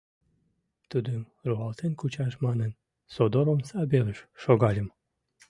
Тудым 0.89 1.21
руалтен 1.47 1.93
кучаш 1.99 2.33
манын, 2.45 2.71
содор 3.13 3.45
омса 3.53 3.79
велыш 3.91 4.19
шогальым. 4.43 4.87